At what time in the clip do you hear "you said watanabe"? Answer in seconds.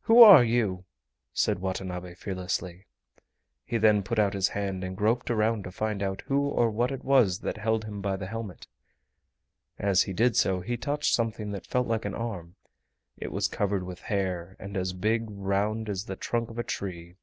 0.42-2.16